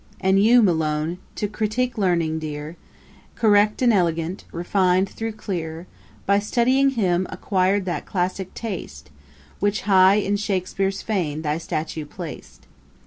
And 0.19 0.43
you, 0.43 0.63
MALONE, 0.63 1.19
to 1.35 1.47
critick 1.47 1.95
learning 1.95 2.39
dear. 2.39 2.75
Correct 3.35 3.83
and 3.83 3.93
elegant, 3.93 4.45
refin'd 4.51 5.09
though 5.09 5.31
clear, 5.31 5.85
By 6.25 6.39
studying 6.39 6.89
him, 6.97 7.27
acquir'd 7.29 7.85
that 7.85 8.07
classick 8.07 8.51
taste, 8.55 9.11
Which 9.59 9.81
high 9.81 10.15
in 10.15 10.37
Shakspeare's 10.37 11.03
fane 11.03 11.43
thy 11.43 11.59
statue 11.59 12.05
plac'd. 12.05 12.65